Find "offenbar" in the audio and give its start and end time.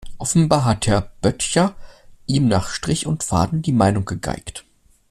0.17-0.65